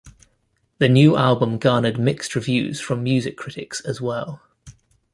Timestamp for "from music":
2.81-3.37